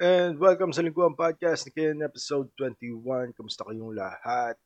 And 0.00 0.40
welcome 0.40 0.72
sa 0.72 0.80
Lingguan 0.80 1.12
Podcast 1.12 1.68
ni 1.68 1.76
Ken, 1.76 2.00
episode 2.00 2.48
21. 2.56 3.36
Kamusta 3.36 3.68
kayong 3.68 3.92
lahat? 3.92 4.56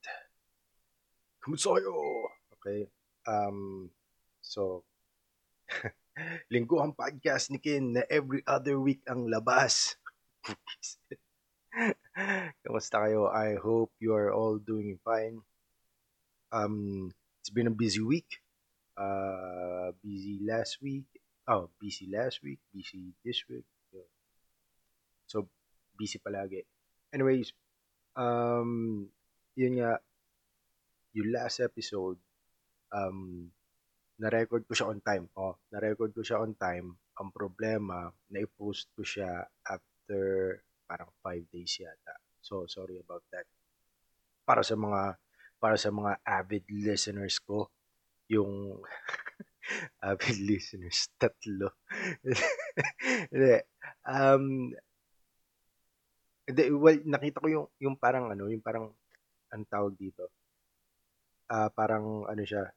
Kamusta 1.43 1.75
kayo? 1.75 1.91
Okay. 2.55 2.87
Um, 3.27 3.91
so, 4.39 4.87
Lingguan 6.55 6.95
Podcast 6.95 7.51
ni 7.51 7.59
Ken 7.59 7.99
na 7.99 8.07
every 8.07 8.47
other 8.47 8.79
week 8.79 9.03
ang 9.11 9.27
labas. 9.27 9.99
Kamusta 12.63 13.03
kayo? 13.03 13.27
I 13.27 13.59
hope 13.59 13.91
you 13.99 14.15
are 14.15 14.31
all 14.31 14.63
doing 14.63 15.03
fine. 15.03 15.43
Um, 16.55 17.11
it's 17.43 17.51
been 17.51 17.67
a 17.67 17.75
busy 17.75 18.07
week. 18.07 18.39
Uh, 18.95 19.91
busy 19.99 20.39
last 20.47 20.79
week. 20.79 21.11
Oh, 21.51 21.75
busy 21.83 22.07
last 22.07 22.39
week. 22.47 22.63
Busy 22.71 23.19
this 23.27 23.43
week. 23.51 23.67
So, 25.35 25.51
busy 25.99 26.23
palagi. 26.23 26.63
Anyways, 27.11 27.51
um, 28.15 29.03
yun 29.59 29.83
nga, 29.83 29.99
yung 31.11 31.35
last 31.35 31.59
episode, 31.59 32.23
um, 32.95 33.51
na-record 34.23 34.63
ko 34.63 34.79
siya 34.79 34.95
on 34.95 35.03
time. 35.03 35.27
Oh, 35.35 35.59
na-record 35.75 36.15
ko 36.15 36.23
siya 36.23 36.39
on 36.39 36.55
time. 36.55 36.95
Ang 37.19 37.35
problema, 37.35 38.15
na-post 38.31 38.95
ko 38.95 39.03
siya 39.03 39.43
after 39.67 40.63
parang 40.87 41.11
5 41.19 41.51
days 41.51 41.83
yata. 41.83 42.15
So, 42.39 42.71
sorry 42.71 43.03
about 43.03 43.27
that. 43.35 43.51
Para 44.47 44.63
sa 44.63 44.79
mga 44.79 45.19
para 45.59 45.75
sa 45.75 45.91
mga 45.91 46.23
avid 46.23 46.63
listeners 46.71 47.43
ko, 47.43 47.75
yung 48.31 48.79
avid 50.15 50.39
listeners, 50.47 51.11
tatlo. 51.19 51.75
Um, 54.05 54.77
hindi, 56.45 56.63
well, 56.73 57.01
nakita 57.09 57.41
ko 57.41 57.49
yung, 57.49 57.67
yung 57.81 57.97
parang 57.97 58.33
ano, 58.33 58.49
yung 58.53 58.65
parang, 58.65 58.93
ang 59.55 59.65
tawag 59.71 59.95
dito, 59.97 60.29
uh, 61.49 61.69
parang 61.73 62.27
ano 62.29 62.43
siya, 62.43 62.69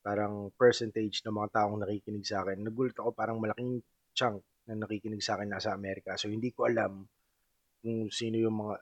parang 0.00 0.48
percentage 0.56 1.20
ng 1.24 1.34
mga 1.36 1.60
taong 1.60 1.76
nakikinig 1.80 2.24
sa 2.24 2.42
akin. 2.44 2.64
Nagulat 2.64 2.96
ako 2.96 3.12
parang 3.12 3.38
malaking 3.38 3.84
chunk 4.16 4.40
na 4.64 4.76
nakikinig 4.76 5.20
sa 5.20 5.36
akin 5.36 5.48
nasa 5.48 5.76
Amerika. 5.76 6.16
So, 6.16 6.32
hindi 6.32 6.52
ko 6.52 6.68
alam 6.68 7.04
kung 7.80 8.12
sino 8.12 8.36
yung 8.36 8.56
mga, 8.60 8.74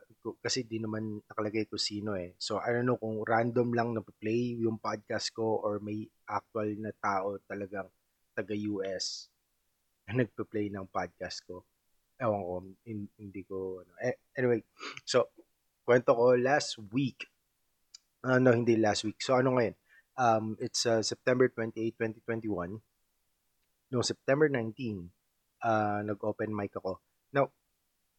kasi 0.42 0.66
di 0.66 0.82
naman 0.82 1.22
nakalagay 1.22 1.70
ko 1.70 1.78
sino 1.78 2.18
eh. 2.18 2.34
So, 2.38 2.58
I 2.58 2.74
don't 2.74 2.86
know 2.86 2.98
kung 2.98 3.22
random 3.22 3.70
lang 3.74 3.94
na 3.94 4.02
play 4.02 4.58
yung 4.58 4.82
podcast 4.82 5.30
ko 5.30 5.62
or 5.62 5.78
may 5.78 6.06
actual 6.26 6.70
na 6.78 6.90
tao 6.98 7.38
talagang 7.46 7.86
taga-US 8.34 9.30
na 10.06 10.22
nagpa-play 10.22 10.70
ng 10.70 10.86
podcast 10.90 11.46
ko. 11.46 11.62
Ewan 12.18 12.42
ko, 12.42 12.54
hindi 13.18 13.42
ko, 13.46 13.56
ano. 13.82 13.92
Eh, 14.02 14.18
anyway, 14.34 14.60
so, 15.06 15.30
kwento 15.86 16.12
ko 16.12 16.34
last 16.34 16.76
week, 16.90 17.30
uh, 18.26 18.42
hindi 18.42 18.74
last 18.74 19.06
week. 19.06 19.22
So, 19.22 19.38
ano 19.38 19.54
ngayon? 19.54 19.76
Um, 20.18 20.44
it's 20.58 20.82
uh, 20.82 20.98
September 21.00 21.46
28, 21.46 21.94
2021. 22.26 22.82
No, 23.94 24.02
September 24.02 24.50
19, 24.50 25.08
uh, 25.62 26.02
nag-open 26.02 26.50
mic 26.50 26.74
ako. 26.74 26.98
Now, 27.30 27.54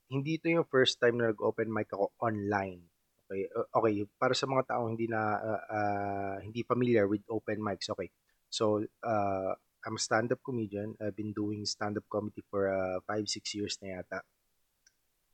hindi 0.09 0.39
ito 0.39 0.47
yung 0.49 0.65
first 0.65 0.97
time 0.97 1.19
na 1.19 1.35
nag-open 1.35 1.69
mic 1.69 1.91
ako 1.91 2.15
online. 2.23 2.87
Okay, 3.29 3.45
okay, 3.51 3.93
para 4.17 4.33
sa 4.33 4.49
mga 4.49 4.73
taong 4.73 4.97
hindi 4.97 5.05
na 5.05 5.37
uh, 5.37 5.61
uh, 5.69 6.35
hindi 6.41 6.65
familiar 6.65 7.05
with 7.05 7.21
open 7.29 7.61
mics, 7.61 7.85
okay. 7.93 8.09
So, 8.49 8.81
uh, 9.05 9.53
I'm 9.85 9.95
a 9.95 10.01
stand-up 10.01 10.43
comedian. 10.43 10.95
I've 10.99 11.15
been 11.15 11.31
doing 11.31 11.63
stand-up 11.63 12.03
comedy 12.11 12.43
for 12.51 12.67
uh, 12.67 12.99
five, 13.07 13.27
six 13.31 13.55
years 13.55 13.79
na 13.79 13.99
yata. 13.99 14.19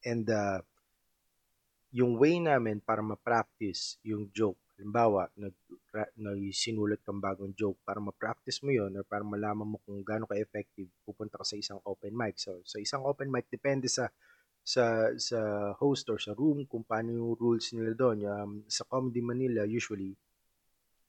And 0.06 0.30
uh, 0.30 0.62
yung 1.90 2.22
way 2.22 2.38
namin 2.38 2.78
para 2.86 3.02
ma-practice 3.02 3.98
yung 4.06 4.30
joke, 4.30 4.62
halimbawa, 4.78 5.34
nag, 5.34 5.56
sinulat 6.54 7.02
kang 7.02 7.18
bagong 7.18 7.58
joke, 7.58 7.82
para 7.82 7.98
ma-practice 7.98 8.62
mo 8.62 8.70
yon 8.70 8.94
or 8.94 9.08
para 9.08 9.26
malaman 9.26 9.66
mo 9.66 9.78
kung 9.82 10.06
gaano 10.06 10.30
ka-effective, 10.30 10.92
pupunta 11.02 11.42
ka 11.42 11.46
sa 11.48 11.58
isang 11.58 11.82
open 11.82 12.14
mic. 12.14 12.38
So, 12.38 12.62
sa 12.62 12.78
isang 12.78 13.02
open 13.02 13.34
mic, 13.34 13.50
depende 13.50 13.90
sa 13.90 14.12
sa 14.66 15.14
sa 15.22 15.72
host 15.78 16.10
or 16.10 16.18
sa 16.18 16.34
room 16.34 16.66
kung 16.66 16.82
paano 16.82 17.14
yung 17.14 17.38
rules 17.38 17.70
nila 17.74 17.94
doon. 17.94 18.18
Um, 18.26 18.52
sa 18.66 18.86
Comedy 18.86 19.22
Manila, 19.22 19.66
usually, 19.66 20.14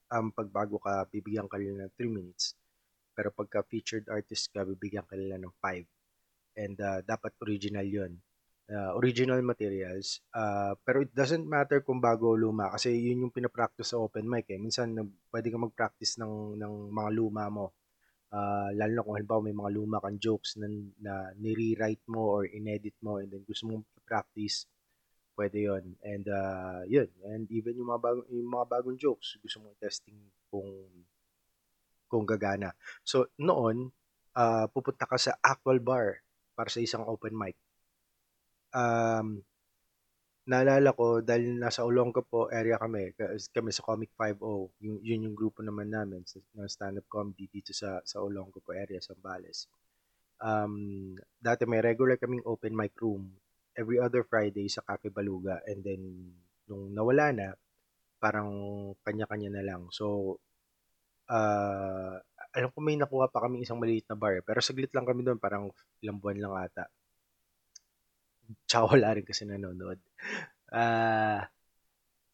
um, 0.08 0.32
pag 0.32 0.48
bago 0.48 0.80
ka, 0.80 1.04
bibigyan 1.08 1.48
ka 1.48 1.60
nila 1.60 1.88
ng 1.88 1.92
3 2.00 2.08
minutes 2.08 2.56
pero 3.16 3.32
pagka 3.32 3.64
featured 3.64 4.04
artist 4.12 4.52
ka, 4.52 4.68
bibigyan 4.68 5.08
ka 5.08 5.16
nila 5.16 5.40
ng 5.40 5.54
5. 5.64 6.60
And 6.60 6.76
uh, 6.76 7.00
dapat 7.00 7.32
original 7.40 7.88
yon 7.88 8.20
uh, 8.70 8.92
original 8.98 9.40
materials. 9.42 10.20
Uh, 10.34 10.74
pero 10.82 11.02
it 11.02 11.12
doesn't 11.14 11.46
matter 11.46 11.82
kung 11.82 12.02
bago 12.02 12.34
o 12.34 12.38
luma 12.38 12.70
kasi 12.74 12.94
yun 12.94 13.26
yung 13.26 13.34
pinapractice 13.34 13.94
sa 13.94 14.00
open 14.00 14.26
mic 14.26 14.46
eh. 14.50 14.60
Minsan 14.60 14.94
pwede 15.30 15.48
ka 15.50 15.58
mag-practice 15.58 16.18
ng, 16.20 16.58
ng 16.58 16.74
mga 16.90 17.10
luma 17.14 17.44
mo. 17.50 17.66
Uh, 18.26 18.74
lalo 18.74 18.92
na 18.92 19.04
kung 19.06 19.16
halimbawa 19.16 19.40
may 19.40 19.56
mga 19.56 19.70
luma 19.70 20.02
kang 20.02 20.18
jokes 20.18 20.58
na, 20.58 20.66
na 20.98 21.30
nire-write 21.38 22.02
mo 22.10 22.36
or 22.36 22.42
inedit 22.44 22.98
mo 22.98 23.22
and 23.22 23.30
then 23.30 23.46
gusto 23.46 23.70
mong 23.70 23.86
practice 24.02 24.66
pwede 25.38 25.70
yon 25.70 25.94
and 26.02 26.26
uh, 26.26 26.82
yun 26.90 27.06
and 27.22 27.46
even 27.54 27.78
yung 27.78 27.86
mga 27.86 28.02
bagong 28.02 28.26
yung 28.34 28.50
mga 28.50 28.66
bagong 28.66 28.98
jokes 28.98 29.38
gusto 29.38 29.62
mong 29.62 29.78
testing 29.78 30.18
kung 30.50 30.66
kung 32.06 32.24
gagana. 32.24 32.72
So, 33.02 33.30
noon, 33.38 33.90
uh, 34.36 34.66
pupunta 34.70 35.06
ka 35.06 35.18
sa 35.18 35.34
actual 35.42 35.82
bar 35.82 36.22
para 36.56 36.70
sa 36.70 36.80
isang 36.80 37.04
open 37.04 37.34
mic. 37.34 37.56
Um, 38.72 39.44
naalala 40.46 40.94
ko, 40.94 41.20
dahil 41.20 41.58
nasa 41.58 41.82
Olonga 41.82 42.22
po 42.22 42.46
area 42.48 42.78
kami, 42.78 43.18
kami 43.50 43.70
sa 43.74 43.82
Comic 43.82 44.14
5.0, 44.14 44.38
yung, 44.78 44.98
yun 45.02 45.24
yung 45.26 45.36
grupo 45.36 45.60
naman 45.60 45.90
namin 45.90 46.22
sa, 46.22 46.38
ng 46.38 46.70
stand-up 46.70 47.10
comedy 47.10 47.50
dito 47.50 47.74
sa, 47.74 47.98
sa 48.06 48.22
Olonga 48.22 48.62
po 48.62 48.70
area, 48.70 49.02
sa 49.02 49.18
Bales. 49.18 49.66
Um, 50.38 51.16
dati 51.40 51.66
may 51.66 51.82
regular 51.82 52.20
kaming 52.20 52.44
open 52.46 52.76
mic 52.76 52.94
room 53.00 53.32
every 53.74 53.96
other 53.96 54.22
Friday 54.22 54.68
sa 54.68 54.84
Cafe 54.84 55.08
Baluga 55.08 55.64
and 55.64 55.80
then 55.80 56.00
nung 56.70 56.94
nawala 56.94 57.34
na, 57.34 57.48
parang 58.16 58.48
kanya-kanya 59.04 59.60
na 59.60 59.66
lang. 59.66 59.82
So, 59.92 60.38
uh, 61.30 62.16
alam 62.56 62.68
ko 62.72 62.78
may 62.80 62.96
nakuha 62.96 63.28
pa 63.28 63.44
kami 63.44 63.62
isang 63.62 63.76
maliit 63.76 64.08
na 64.08 64.16
bar, 64.16 64.40
pero 64.40 64.64
saglit 64.64 64.90
lang 64.96 65.04
kami 65.04 65.20
doon, 65.26 65.36
parang 65.36 65.68
ilang 66.00 66.16
buwan 66.16 66.40
lang 66.40 66.54
ata. 66.56 66.84
Tsaka 68.64 68.96
wala 68.96 69.12
rin 69.12 69.26
kasi 69.26 69.44
nanonood. 69.44 69.98
Uh, 70.72 71.42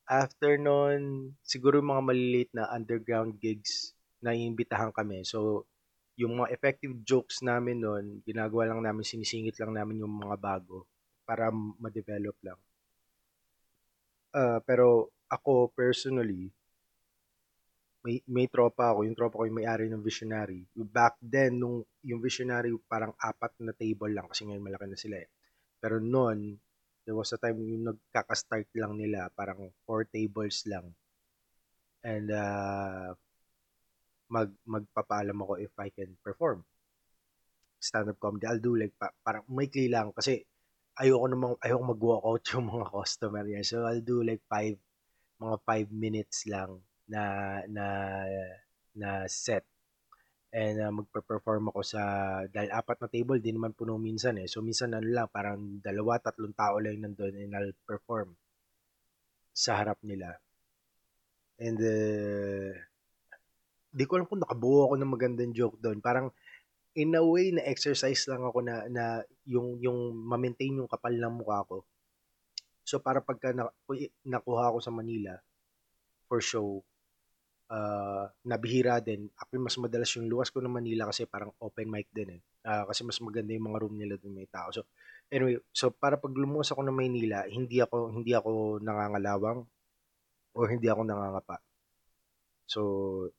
after 0.07 0.61
nun, 0.61 1.35
siguro 1.43 1.81
yung 1.81 1.91
mga 1.91 2.05
maliliit 2.05 2.51
na 2.55 2.71
underground 2.71 3.41
gigs 3.41 3.97
na 4.23 4.37
iimbitahan 4.37 4.95
kami. 4.95 5.27
So, 5.27 5.67
yung 6.15 6.39
mga 6.39 6.53
effective 6.55 6.95
jokes 7.03 7.41
namin 7.43 7.83
noon, 7.83 8.05
ginagawa 8.23 8.71
lang 8.71 8.85
namin, 8.85 9.03
sinisingit 9.03 9.59
lang 9.59 9.75
namin 9.75 10.05
yung 10.05 10.13
mga 10.13 10.37
bago 10.39 10.87
para 11.27 11.51
ma-develop 11.51 12.37
lang. 12.45 12.61
Uh, 14.33 14.61
pero 14.65 15.13
ako 15.33 15.73
personally, 15.73 16.53
may, 18.03 18.19
may 18.27 18.47
tropa 18.51 18.91
ako, 18.91 19.07
yung 19.07 19.15
tropa 19.15 19.39
ko 19.39 19.45
yung 19.47 19.59
may-ari 19.63 19.87
ng 19.87 20.03
Visionary. 20.03 20.67
Back 20.75 21.23
then, 21.23 21.63
nung 21.63 21.87
yung 22.03 22.19
Visionary, 22.19 22.75
parang 22.91 23.15
apat 23.15 23.55
na 23.63 23.71
table 23.71 24.11
lang 24.11 24.27
kasi 24.27 24.43
ngayon 24.47 24.63
malaki 24.63 24.87
na 24.91 24.99
sila 24.99 25.17
eh. 25.23 25.31
Pero 25.79 26.03
noon, 26.03 26.59
there 27.07 27.15
was 27.15 27.31
a 27.35 27.39
time 27.39 27.63
yung 27.63 27.95
nagkaka-start 27.95 28.67
lang 28.75 28.99
nila, 28.99 29.31
parang 29.35 29.71
four 29.87 30.03
tables 30.11 30.67
lang. 30.67 30.91
And 32.03 32.27
uh, 32.35 33.15
mag 34.27 34.51
magpapaalam 34.67 35.39
ako 35.39 35.63
if 35.63 35.71
I 35.79 35.95
can 35.95 36.19
perform 36.19 36.67
stand-up 37.83 38.19
comedy. 38.19 38.47
I'll 38.47 38.63
do 38.63 38.79
like 38.79 38.95
pa, 38.95 39.11
parang 39.27 39.47
maikli 39.51 39.91
lang 39.91 40.15
kasi 40.15 40.43
ayoko 40.99 41.27
namang 41.31 41.55
ayoko 41.63 41.83
mag-walk 41.95 42.23
out 42.27 42.43
yung 42.55 42.67
mga 42.71 42.87
customer 42.91 43.43
niya. 43.47 43.63
So 43.63 43.87
I'll 43.87 44.03
do 44.03 44.23
like 44.27 44.43
five 44.51 44.79
mga 45.43 45.57
five 45.67 45.89
minutes 45.91 46.47
lang 46.47 46.83
na 47.13 47.25
na 47.69 47.87
na 48.97 49.29
set 49.29 49.69
and 50.53 50.77
uh, 50.85 50.93
magpe-perform 50.93 51.73
ako 51.73 51.81
sa 51.81 52.03
dahil 52.49 52.69
apat 52.73 53.01
na 53.01 53.09
table 53.09 53.41
din 53.41 53.57
naman 53.57 53.73
puno 53.73 53.97
minsan 53.97 54.37
eh. 54.37 54.49
So 54.49 54.61
minsan 54.61 54.93
ano 54.93 55.09
lang 55.09 55.33
parang 55.33 55.81
dalawa 55.81 56.21
tatlong 56.21 56.53
tao 56.53 56.77
lang 56.77 57.01
nandoon 57.01 57.41
and 57.41 57.57
I'll 57.57 57.73
perform 57.89 58.37
sa 59.53 59.81
harap 59.81 59.97
nila. 60.05 60.37
And 61.57 61.81
uh, 61.81 62.73
di 63.93 64.05
ko 64.05 64.21
alam 64.21 64.29
kung 64.29 64.45
nakabuo 64.45 64.89
ako 64.89 64.95
ng 65.01 65.13
magandang 65.13 65.53
joke 65.57 65.81
doon. 65.81 66.05
Parang 66.05 66.29
in 66.93 67.17
a 67.17 67.25
way 67.25 67.49
na 67.57 67.65
exercise 67.65 68.29
lang 68.29 68.45
ako 68.45 68.61
na 68.61 68.85
na 68.93 69.05
yung 69.49 69.81
yung 69.81 70.13
ma-maintain 70.13 70.77
yung 70.77 70.89
kapal 70.89 71.17
ng 71.17 71.33
mukha 71.33 71.65
ko. 71.65 71.85
So 72.85 73.01
para 73.01 73.25
pagka 73.25 73.57
na, 73.57 73.73
nakuha 74.21 74.69
ako 74.69 74.85
sa 74.85 74.93
Manila 74.93 75.41
for 76.29 76.45
show, 76.45 76.85
uh, 77.73 78.25
nabihira 78.45 79.01
din. 79.01 79.33
Ako 79.41 79.57
mas 79.57 79.77
madalas 79.81 80.13
yung 80.15 80.29
luwas 80.29 80.53
ko 80.53 80.61
ng 80.61 80.71
Manila 80.73 81.09
kasi 81.09 81.25
parang 81.25 81.57
open 81.59 81.89
mic 81.89 82.13
din 82.13 82.39
eh. 82.39 82.41
Uh, 82.63 82.85
kasi 82.87 83.03
mas 83.03 83.17
maganda 83.25 83.57
yung 83.57 83.73
mga 83.73 83.81
room 83.81 83.97
nila 83.97 84.15
doon 84.21 84.37
may 84.37 84.49
tao. 84.53 84.69
So, 84.71 84.85
anyway, 85.33 85.57
so 85.73 85.89
para 85.89 86.21
pag 86.21 86.37
lumuwas 86.37 86.69
ako 86.71 86.85
ng 86.85 86.95
Maynila, 86.95 87.49
hindi 87.49 87.81
ako 87.81 88.13
hindi 88.13 88.37
ako 88.37 88.79
nangangalawang 88.85 89.65
or 90.53 90.67
hindi 90.69 90.87
ako 90.93 91.03
nangangapa. 91.09 91.57
So, 92.69 92.81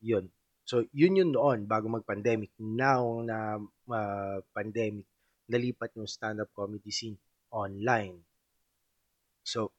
yun. 0.01 0.27
So, 0.65 0.83
yun 0.95 1.19
yun 1.19 1.31
noon 1.35 1.69
bago 1.69 1.91
mag-pandemic. 1.91 2.55
Now 2.57 3.21
na 3.21 3.61
uh, 3.89 4.37
pandemic, 4.55 5.05
nalipat 5.47 5.93
yung 5.99 6.09
stand-up 6.09 6.49
comedy 6.55 6.89
scene 6.89 7.19
online. 7.53 8.17
So, 9.43 9.75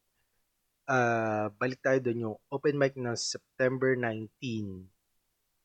uh, 0.88 1.48
balik 1.56 1.80
tayo 1.80 1.98
doon 2.00 2.24
yung 2.30 2.36
open 2.52 2.76
mic 2.76 2.94
ng 2.96 3.16
September 3.16 3.96
19. 3.96 4.84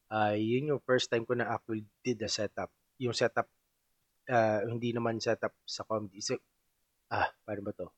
Uh, 0.09 0.35
yun 0.35 0.73
yung 0.75 0.81
first 0.81 1.11
time 1.11 1.23
ko 1.27 1.37
na 1.37 1.47
actually 1.47 1.85
did 2.01 2.17
the 2.19 2.29
setup. 2.31 2.71
Yung 2.97 3.13
setup 3.13 3.47
uh, 4.29 4.61
hindi 4.65 4.93
naman 4.93 5.19
setup 5.19 5.53
sa 5.65 5.83
comedy. 5.83 6.21
So, 6.21 6.37
ah, 7.11 7.29
paano 7.43 7.61
ba 7.65 7.73
to? 7.75 7.89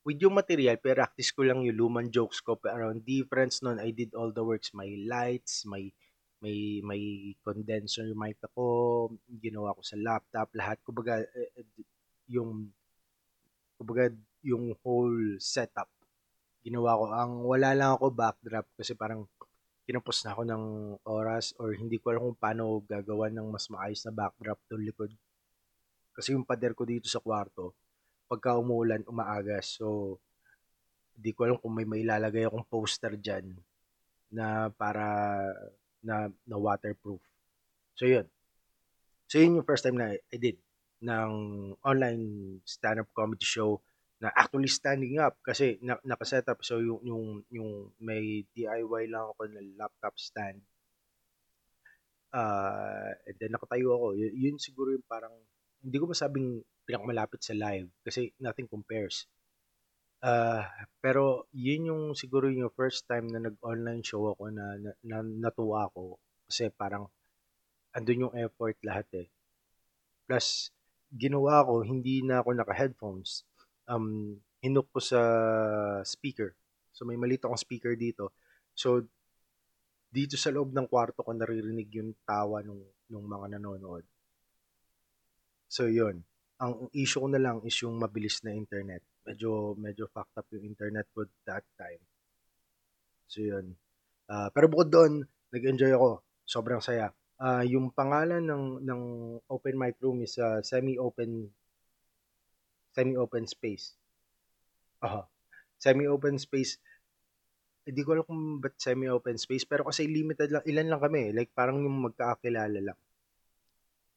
With 0.00 0.16
yung 0.16 0.32
material, 0.32 0.80
practice 0.80 1.28
ko 1.28 1.44
lang 1.44 1.60
yung 1.60 1.76
lumang 1.76 2.08
jokes 2.08 2.40
ko. 2.40 2.56
Pero 2.56 2.88
ang 2.88 3.04
difference 3.04 3.60
nun, 3.60 3.76
I 3.76 3.92
did 3.92 4.16
all 4.16 4.32
the 4.32 4.40
works. 4.40 4.72
May 4.72 5.04
lights, 5.04 5.68
may 5.68 5.92
may 6.40 6.80
may 6.80 7.36
condenser 7.44 8.16
mic 8.16 8.40
ako, 8.40 9.12
ginawa 9.28 9.76
ko 9.76 9.84
sa 9.84 10.00
laptop, 10.00 10.48
lahat. 10.56 10.80
Kumbaga, 10.80 11.20
eh, 11.20 11.52
eh, 11.52 11.84
yung 12.32 12.72
kumbaga, 13.76 14.08
yung 14.40 14.72
whole 14.80 15.36
setup 15.36 15.92
ginawa 16.64 16.98
ko. 16.98 17.04
Ang 17.12 17.32
wala 17.44 17.68
lang 17.72 17.90
ako 17.96 18.06
backdrop 18.12 18.66
kasi 18.76 18.92
parang 18.96 19.24
kinapos 19.88 20.22
na 20.22 20.30
ako 20.36 20.42
ng 20.46 20.64
oras 21.08 21.56
or 21.58 21.74
hindi 21.74 21.98
ko 21.98 22.14
alam 22.14 22.22
kung 22.30 22.38
paano 22.38 22.84
gagawa 22.86 23.26
ng 23.32 23.48
mas 23.50 23.66
maayos 23.72 24.04
na 24.06 24.12
backdrop 24.14 24.60
doon 24.70 24.82
likod. 24.86 25.10
Kasi 26.14 26.36
yung 26.36 26.46
pader 26.46 26.76
ko 26.76 26.84
dito 26.86 27.08
sa 27.08 27.18
kwarto, 27.18 27.74
pagka 28.30 28.54
umuulan, 28.54 29.02
umaagas. 29.08 29.80
So, 29.80 30.18
hindi 31.16 31.34
ko 31.34 31.48
alam 31.48 31.58
kung 31.58 31.74
may 31.74 31.88
mailalagay 31.88 32.46
akong 32.46 32.68
poster 32.70 33.18
dyan 33.18 33.56
na 34.30 34.70
para 34.70 35.04
na, 36.00 36.30
na 36.46 36.56
waterproof. 36.56 37.20
So, 37.98 38.06
yun. 38.06 38.30
So, 39.26 39.42
yun 39.42 39.60
yung 39.60 39.66
first 39.66 39.84
time 39.84 39.98
na 39.98 40.14
I 40.14 40.36
did 40.38 40.56
ng 41.00 41.32
online 41.80 42.24
stand-up 42.62 43.08
comedy 43.16 43.44
show 43.44 43.80
na 44.20 44.28
actually 44.36 44.68
standing 44.68 45.16
up 45.16 45.40
kasi 45.40 45.80
na, 45.80 45.96
nakaset 46.04 46.44
up. 46.52 46.60
So 46.60 46.78
yung 46.84 47.00
yung 47.08 47.24
yung 47.48 47.70
may 47.96 48.44
DIY 48.52 49.08
lang 49.08 49.32
ako 49.32 49.48
na 49.48 49.64
laptop 49.80 50.14
stand. 50.20 50.60
Uh, 52.30 53.10
and 53.26 53.36
then 53.40 53.56
nakatayo 53.56 53.96
ako. 53.96 54.06
Y- 54.20 54.36
yun 54.46 54.60
siguro 54.60 54.92
yung 54.92 55.08
parang 55.08 55.32
hindi 55.80 55.96
ko 55.96 56.04
masabing 56.04 56.60
pinakamalapit 56.84 57.40
sa 57.40 57.56
live 57.56 57.88
kasi 58.04 58.36
nothing 58.36 58.68
compares. 58.68 59.24
Uh, 60.20 60.68
pero 61.00 61.48
yun 61.56 61.88
yung 61.88 62.02
siguro 62.12 62.52
yung 62.52 62.68
first 62.76 63.08
time 63.08 63.32
na 63.32 63.40
nag-online 63.40 64.04
show 64.04 64.36
ako 64.36 64.52
na, 64.52 64.76
na, 64.76 64.92
na 65.00 65.24
natuwa 65.24 65.88
ako. 65.88 66.20
Kasi 66.44 66.68
parang 66.68 67.08
andun 67.96 68.28
yung 68.28 68.36
effort 68.36 68.76
lahat 68.84 69.08
eh. 69.16 69.28
Plus 70.28 70.68
ginawa 71.08 71.64
ko 71.64 71.80
hindi 71.80 72.20
na 72.20 72.44
ako 72.44 72.52
naka-headphones 72.52 73.48
um, 73.90 74.38
hinok 74.62 74.86
ko 74.94 75.00
sa 75.02 75.20
speaker. 76.06 76.54
So 76.94 77.02
may 77.02 77.18
maliit 77.18 77.42
akong 77.42 77.58
speaker 77.58 77.98
dito. 77.98 78.30
So 78.72 79.02
dito 80.10 80.34
sa 80.38 80.54
loob 80.54 80.74
ng 80.74 80.86
kwarto 80.90 81.22
ko 81.22 81.30
naririnig 81.34 81.90
yung 81.94 82.14
tawa 82.26 82.62
nung, 82.62 82.82
nung 83.10 83.26
mga 83.26 83.58
nanonood. 83.58 84.06
So 85.70 85.90
yun. 85.90 86.22
Ang 86.60 86.92
issue 86.92 87.24
ko 87.24 87.28
na 87.30 87.40
lang 87.40 87.64
is 87.64 87.72
yung 87.80 87.96
mabilis 87.96 88.44
na 88.44 88.52
internet. 88.52 89.00
Medyo 89.24 89.78
medyo 89.80 90.04
fucked 90.12 90.36
up 90.36 90.46
yung 90.52 90.66
internet 90.66 91.08
ko 91.14 91.24
that 91.48 91.64
time. 91.78 92.02
So 93.30 93.40
yun. 93.40 93.78
Uh, 94.28 94.52
pero 94.52 94.68
bukod 94.68 94.92
doon, 94.92 95.12
nag-enjoy 95.54 95.94
ako. 95.96 96.20
Sobrang 96.44 96.82
saya. 96.84 97.08
Uh, 97.40 97.64
yung 97.64 97.88
pangalan 97.96 98.44
ng 98.44 98.84
ng 98.84 99.02
open 99.48 99.76
mic 99.80 99.96
room 100.04 100.20
is 100.20 100.36
uh, 100.36 100.60
semi-open 100.60 101.48
semi-open 102.94 103.46
space. 103.46 103.94
Aha. 105.00 105.24
Semi-open 105.80 106.36
space. 106.36 106.76
Hindi 107.86 108.00
ko 108.04 108.12
alam 108.12 108.24
kung 108.28 108.42
ba't 108.60 108.76
semi-open 108.76 109.40
space, 109.40 109.64
pero 109.64 109.88
kasi 109.88 110.04
limited 110.06 110.52
lang, 110.52 110.64
ilan 110.68 110.88
lang 110.92 111.00
kami, 111.00 111.32
like 111.32 111.50
parang 111.56 111.80
yung 111.80 112.04
magkakakilala 112.04 112.78
lang. 112.78 112.98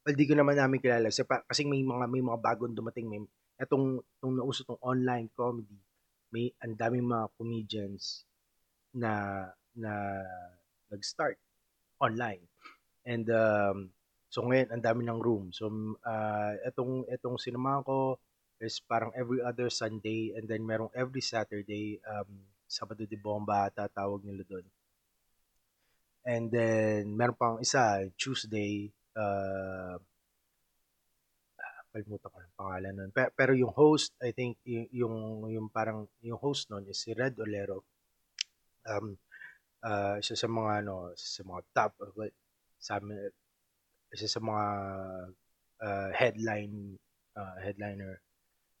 Well, 0.04 0.12
di 0.20 0.28
ko 0.28 0.36
naman 0.36 0.60
namin 0.60 0.84
kilala 0.84 1.08
kasi, 1.08 1.24
pa, 1.24 1.40
kasi 1.48 1.64
may 1.64 1.80
mga 1.80 2.04
may 2.12 2.20
mga 2.20 2.36
bagong 2.36 2.76
dumating 2.76 3.08
may 3.08 3.24
etong 3.56 4.04
tong 4.20 4.36
nauso 4.36 4.60
tong 4.68 4.82
online 4.84 5.32
comedy. 5.32 5.80
May 6.28 6.52
ang 6.60 6.76
daming 6.76 7.08
mga 7.08 7.32
comedians 7.40 8.28
na 8.92 9.48
na 9.72 10.20
nag-start 10.92 11.40
online. 11.96 12.44
And 13.08 13.24
um, 13.32 13.76
so 14.28 14.44
ngayon 14.44 14.76
ang 14.76 14.84
dami 14.84 15.08
ng 15.08 15.20
room. 15.24 15.48
So 15.56 15.72
uh, 16.04 16.52
etong 16.68 17.08
etong 17.08 17.40
sinamahan 17.40 17.80
ko 17.80 18.20
is 18.64 18.80
parang 18.80 19.12
every 19.12 19.44
other 19.44 19.68
Sunday 19.68 20.32
and 20.32 20.48
then 20.48 20.64
merong 20.64 20.90
every 20.96 21.20
Saturday, 21.20 22.00
um, 22.08 22.26
Sabado 22.64 23.04
de 23.04 23.14
Bomba 23.20 23.68
tatawag 23.70 24.24
nila 24.24 24.42
doon. 24.48 24.66
And 26.24 26.48
then 26.48 27.12
meron 27.12 27.36
pang 27.36 27.56
isa, 27.60 28.08
Tuesday, 28.16 28.88
uh, 29.12 30.00
kalimutan 31.92 32.32
ko 32.32 32.36
ang 32.40 32.58
pangalan 32.58 32.92
nun. 32.96 33.10
Pero, 33.14 33.30
pero 33.36 33.52
yung 33.54 33.70
host, 33.70 34.16
I 34.18 34.34
think, 34.34 34.58
yung, 34.66 35.46
yung, 35.46 35.68
parang, 35.70 36.10
yung 36.24 36.40
host 36.40 36.72
nun 36.72 36.88
is 36.90 36.98
si 36.98 37.14
Red 37.14 37.38
Olero. 37.38 37.84
Um, 38.88 39.14
uh, 39.84 40.18
isa 40.18 40.34
sa 40.34 40.48
mga, 40.48 40.82
ano, 40.82 41.12
sa 41.14 41.44
mga 41.44 41.60
top, 41.70 41.92
sa 42.80 42.98
isa 44.10 44.26
sa 44.26 44.40
mga 44.40 44.66
uh, 45.84 46.08
headline, 46.16 46.96
uh, 47.36 47.56
headliner 47.60 48.23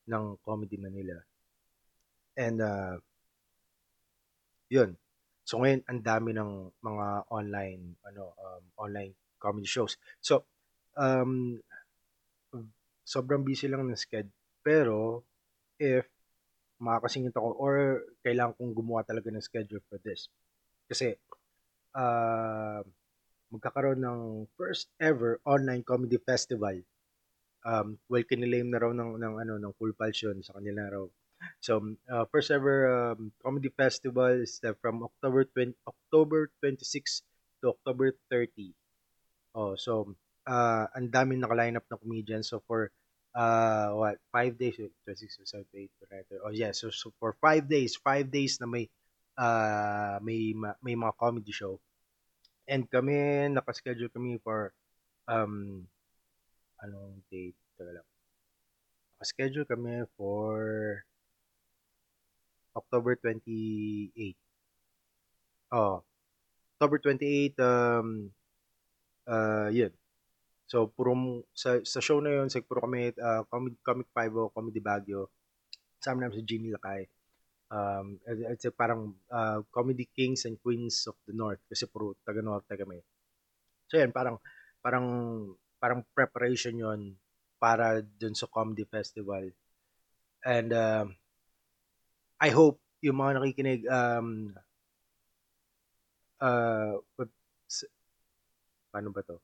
ng 0.08 0.24
Comedy 0.44 0.76
Manila. 0.76 1.16
And 2.34 2.58
uh, 2.60 2.96
yun. 4.68 4.98
So 5.44 5.60
ngayon 5.60 5.84
ang 5.86 6.00
dami 6.00 6.30
ng 6.32 6.72
mga 6.80 7.06
online 7.28 8.00
ano 8.08 8.32
um, 8.34 8.64
online 8.80 9.12
comedy 9.36 9.68
shows. 9.68 10.00
So 10.24 10.48
um 10.96 11.60
sobrang 13.04 13.44
busy 13.44 13.68
lang 13.68 13.84
ng 13.84 14.00
schedule 14.00 14.32
pero 14.64 15.20
if 15.76 16.08
makakasingit 16.80 17.36
ako 17.36 17.48
or 17.60 17.74
kailangan 18.24 18.56
kong 18.56 18.72
gumawa 18.72 19.04
talaga 19.04 19.28
ng 19.28 19.44
schedule 19.44 19.84
for 19.86 20.00
this. 20.00 20.32
Kasi 20.88 21.12
uh, 21.92 22.80
magkakaroon 23.52 24.00
ng 24.00 24.20
first 24.56 24.90
ever 24.98 25.38
online 25.44 25.84
comedy 25.84 26.18
festival 26.18 26.80
um, 27.64 27.98
well, 28.08 28.22
kinilame 28.22 28.70
na 28.70 28.78
raw 28.78 28.92
ng, 28.92 29.18
ng, 29.18 29.34
ano, 29.40 29.54
ng 29.58 29.72
Full 29.80 29.96
Pulsion 29.96 30.40
sa 30.44 30.54
kanila 30.56 30.88
raw. 30.92 31.06
So, 31.60 31.96
uh, 32.08 32.24
first 32.32 32.48
ever 32.48 32.88
um, 32.88 33.32
comedy 33.44 33.68
festival 33.68 34.40
is 34.40 34.60
uh, 34.64 34.72
from 34.80 35.04
October 35.04 35.44
20, 35.44 35.76
October 35.84 36.48
26 36.60 37.24
to 37.60 37.72
October 37.72 38.16
30. 38.30 38.72
Oh, 39.54 39.76
so 39.76 40.16
uh, 40.46 40.86
ang 40.92 41.08
daming 41.08 41.40
naka-line 41.40 41.76
up 41.76 41.86
na 41.88 42.00
comedians. 42.00 42.52
So 42.52 42.60
for 42.64 42.92
uh, 43.34 43.92
what, 43.96 44.20
five 44.32 44.56
days, 44.56 44.76
26, 44.76 45.48
27, 45.48 45.90
28, 46.30 46.44
oh 46.44 46.52
yeah, 46.52 46.72
so, 46.72 46.88
so 46.90 47.12
for 47.18 47.36
five 47.40 47.68
days, 47.68 47.96
five 47.96 48.30
days 48.30 48.60
na 48.60 48.66
may 48.66 48.88
uh, 49.38 50.18
may 50.22 50.54
may 50.54 50.94
mga 50.94 51.14
comedy 51.18 51.50
show. 51.50 51.80
And 52.64 52.88
kami, 52.88 53.50
naka-schedule 53.52 54.08
kami 54.08 54.40
for 54.40 54.72
um, 55.28 55.84
anong 56.84 57.24
date? 57.32 57.56
Teka 57.74 57.90
lang. 57.90 58.08
Naka-schedule 59.16 59.64
kami 59.64 60.04
for 60.20 60.52
October 62.76 63.16
28. 63.16 64.36
Oh, 65.72 66.04
October 66.76 66.98
28, 67.00 67.56
um, 67.64 68.28
uh, 69.26 69.68
yun. 69.72 69.90
So, 70.68 70.92
puro, 70.92 71.44
sa, 71.56 71.80
sa 71.86 72.00
show 72.04 72.20
na 72.20 72.36
yun, 72.36 72.52
sa 72.52 72.60
puro 72.60 72.84
kami, 72.84 73.14
uh, 73.16 73.42
Comic, 73.48 73.80
Comic 73.80 74.08
5 74.12 74.36
o 74.36 74.52
Comedy 74.52 74.80
Baguio, 74.84 75.30
sama 76.02 76.24
namin 76.24 76.40
si 76.40 76.44
Jimmy 76.44 76.74
Lakay. 76.74 77.08
Um, 77.74 78.20
it's 78.28 78.68
parang 78.76 79.16
uh, 79.32 79.64
Comedy 79.72 80.06
Kings 80.12 80.44
and 80.44 80.60
Queens 80.60 81.08
of 81.10 81.16
the 81.26 81.34
North 81.34 81.64
kasi 81.66 81.88
puro 81.88 82.14
taga-norte 82.22 82.76
kami. 82.76 83.00
So, 83.88 83.96
yan, 83.96 84.12
parang, 84.12 84.36
parang 84.84 85.06
parang 85.84 86.00
preparation 86.16 86.72
yon 86.72 87.12
para 87.60 88.00
dun 88.00 88.32
sa 88.32 88.48
comedy 88.48 88.88
festival. 88.88 89.52
And 90.40 90.72
uh, 90.72 91.04
I 92.40 92.48
hope 92.48 92.80
yung 93.04 93.20
mga 93.20 93.36
nakikinig 93.36 93.84
um 93.92 94.56
uh 96.40 96.96
paano 98.88 99.12
ba 99.12 99.20
to? 99.28 99.36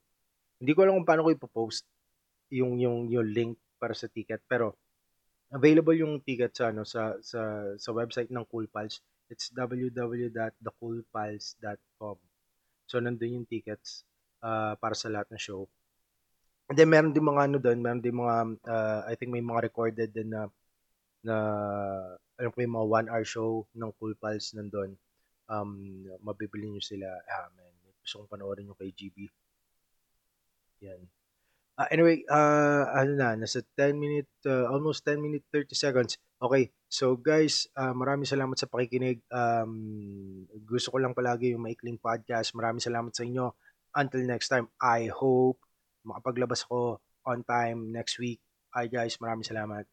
Hindi 0.57 0.73
ko 0.73 0.81
alam 0.81 0.97
kung 0.97 1.05
paano 1.05 1.29
ko 1.29 1.31
ipopost. 1.37 1.85
yung 2.51 2.75
yung 2.81 3.07
yung 3.07 3.31
link 3.31 3.55
para 3.79 3.95
sa 3.95 4.11
ticket 4.11 4.43
pero 4.43 4.75
available 5.55 5.95
yung 5.95 6.19
ticket 6.25 6.51
sa 6.57 6.73
ano 6.73 6.83
sa 6.83 7.15
sa 7.23 7.63
sa 7.77 7.91
website 7.93 8.33
ng 8.33 8.45
Cool 8.49 8.65
Pals. 8.67 8.99
It's 9.31 9.47
www.thecoolpals.com. 9.55 12.17
So 12.89 12.99
nandun 12.99 13.35
yung 13.39 13.47
tickets 13.47 14.03
uh, 14.43 14.75
para 14.75 14.91
sa 14.97 15.07
lahat 15.07 15.31
ng 15.31 15.39
show. 15.39 15.71
And 16.71 16.79
then 16.79 16.87
meron 16.87 17.11
din 17.11 17.27
mga 17.27 17.51
ano 17.51 17.57
doon, 17.59 17.83
meron 17.83 17.99
din 17.99 18.15
mga 18.15 18.35
uh, 18.63 18.99
I 19.03 19.19
think 19.19 19.35
may 19.35 19.43
mga 19.43 19.67
recorded 19.67 20.15
din 20.15 20.31
na 20.31 20.47
na 21.19 21.35
ano 22.15 22.47
po 22.47 22.63
yung 22.63 22.79
mga 22.79 22.87
one 22.87 23.07
hour 23.11 23.25
show 23.27 23.67
ng 23.75 23.91
Cool 23.99 24.15
Pals 24.15 24.55
nandun. 24.55 24.95
Um, 25.51 26.07
mabibili 26.23 26.71
nyo 26.71 26.79
sila. 26.79 27.11
Ah, 27.27 27.51
man. 27.51 27.75
Gusto 27.99 28.23
kong 28.23 28.31
panoorin 28.31 28.71
yung 28.71 28.79
kay 28.79 28.95
GB. 28.95 29.27
Yan. 30.87 31.03
Uh, 31.75 31.87
anyway, 31.91 32.23
uh, 32.31 32.87
ano 32.87 33.19
na, 33.19 33.35
nasa 33.35 33.59
10 33.75 33.99
minute, 33.99 34.31
uh, 34.47 34.71
almost 34.71 35.03
10 35.03 35.19
minute 35.19 35.43
30 35.51 35.75
seconds. 35.75 36.15
Okay, 36.39 36.71
so 36.87 37.19
guys, 37.19 37.67
uh, 37.75 37.91
maraming 37.91 38.25
salamat 38.25 38.55
sa 38.55 38.71
pakikinig. 38.71 39.19
Um, 39.27 40.47
gusto 40.63 40.87
ko 40.87 41.03
lang 41.03 41.11
palagi 41.11 41.51
yung 41.51 41.67
maikling 41.67 41.99
podcast. 41.99 42.55
Maraming 42.55 42.79
salamat 42.79 43.11
sa 43.11 43.27
inyo. 43.27 43.51
Until 43.91 44.23
next 44.23 44.47
time, 44.47 44.71
I 44.79 45.11
hope 45.11 45.59
makapaglabas 46.05 46.65
ako 46.65 47.01
on 47.27 47.45
time 47.45 47.93
next 47.93 48.17
week. 48.17 48.41
Hi 48.73 48.87
guys, 48.87 49.19
maraming 49.21 49.45
salamat. 49.45 49.85